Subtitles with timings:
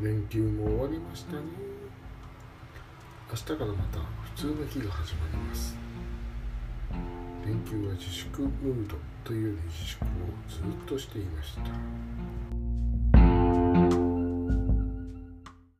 [0.00, 1.42] 連休も終わりましたね。
[3.30, 4.00] 明日からまた
[4.34, 5.76] 普通の日が始まります。
[7.46, 10.08] 連休は自粛ムードというより自粛を
[10.48, 12.23] ずっとしていました。